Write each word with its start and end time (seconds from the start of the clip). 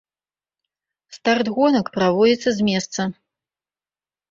Старт 1.17 1.47
гонак 1.59 1.93
праводзіцца 1.99 2.49
з 2.59 2.69
месца. 2.73 3.01